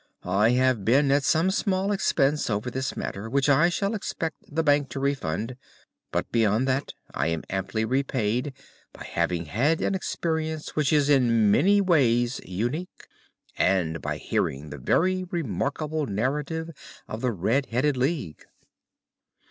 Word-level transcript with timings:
"I 0.25 0.49
have 0.53 0.83
been 0.83 1.11
at 1.11 1.23
some 1.23 1.51
small 1.51 1.91
expense 1.91 2.49
over 2.49 2.71
this 2.71 2.97
matter, 2.97 3.29
which 3.29 3.47
I 3.47 3.69
shall 3.69 3.93
expect 3.93 4.37
the 4.49 4.63
bank 4.63 4.89
to 4.89 4.99
refund, 4.99 5.57
but 6.11 6.31
beyond 6.31 6.67
that 6.67 6.95
I 7.13 7.27
am 7.27 7.43
amply 7.51 7.85
repaid 7.85 8.51
by 8.93 9.03
having 9.03 9.45
had 9.45 9.79
an 9.79 9.93
experience 9.93 10.75
which 10.75 10.91
is 10.91 11.07
in 11.07 11.51
many 11.51 11.81
ways 11.81 12.41
unique, 12.43 13.05
and 13.55 14.01
by 14.01 14.17
hearing 14.17 14.71
the 14.71 14.79
very 14.79 15.23
remarkable 15.25 16.07
narrative 16.07 16.71
of 17.07 17.21
the 17.21 17.31
Red 17.31 17.67
headed 17.67 17.95
League." 17.95 18.45